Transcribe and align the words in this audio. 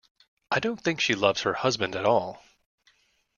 I 0.49 0.59
don't 0.59 0.81
think 0.81 0.99
she 0.99 1.13
loves 1.13 1.43
her 1.43 1.53
husband 1.53 1.95
at 1.95 2.05
all. 2.05 2.43